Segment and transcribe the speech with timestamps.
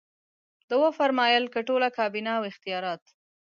[0.67, 3.03] ده وفرمایل که ټوله کابینه او اختیارات.